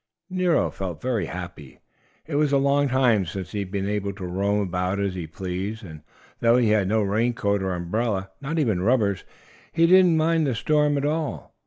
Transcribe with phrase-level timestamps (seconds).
[0.31, 1.77] Nero felt very happy.
[2.25, 5.27] It was a long time since he had been able to roam about as he
[5.27, 6.01] pleased, and
[6.39, 9.23] though he had no raincoat or umbrella, and not even rubbers,
[9.71, 11.53] he didn't mind the storm at all.